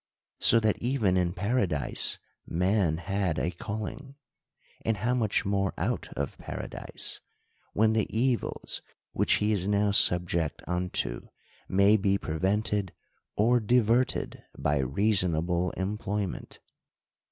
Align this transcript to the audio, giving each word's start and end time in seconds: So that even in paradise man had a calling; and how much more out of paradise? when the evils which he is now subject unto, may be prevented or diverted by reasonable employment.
So 0.39 0.59
that 0.61 0.79
even 0.81 1.15
in 1.15 1.31
paradise 1.31 2.17
man 2.47 2.97
had 2.97 3.37
a 3.37 3.51
calling; 3.51 4.15
and 4.83 4.97
how 4.97 5.13
much 5.13 5.45
more 5.45 5.75
out 5.77 6.09
of 6.17 6.39
paradise? 6.39 7.21
when 7.73 7.93
the 7.93 8.07
evils 8.09 8.81
which 9.11 9.33
he 9.33 9.51
is 9.51 9.67
now 9.67 9.91
subject 9.91 10.63
unto, 10.65 11.21
may 11.69 11.97
be 11.97 12.17
prevented 12.17 12.93
or 13.35 13.59
diverted 13.59 14.43
by 14.57 14.77
reasonable 14.79 15.69
employment. 15.77 16.61